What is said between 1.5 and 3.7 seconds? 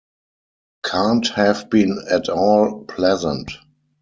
been at all pleasant.